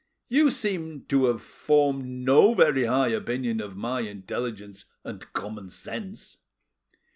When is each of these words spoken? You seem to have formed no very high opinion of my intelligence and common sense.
You 0.27 0.49
seem 0.49 1.05
to 1.09 1.25
have 1.25 1.43
formed 1.43 2.07
no 2.07 2.55
very 2.55 2.85
high 2.85 3.09
opinion 3.09 3.61
of 3.61 3.77
my 3.77 3.99
intelligence 4.01 4.85
and 5.03 5.31
common 5.31 5.69
sense. 5.69 6.37